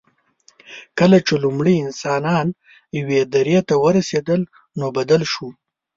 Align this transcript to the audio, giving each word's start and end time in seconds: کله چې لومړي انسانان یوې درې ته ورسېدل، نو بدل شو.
کله 0.99 1.17
چې 1.27 1.33
لومړي 1.43 1.75
انسانان 1.85 2.47
یوې 2.99 3.19
درې 3.35 3.57
ته 3.67 3.73
ورسېدل، 3.85 4.41
نو 4.79 4.85
بدل 4.97 5.21
شو. 5.31 5.47